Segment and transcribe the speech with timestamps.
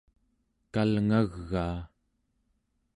[0.73, 1.77] kalngagaa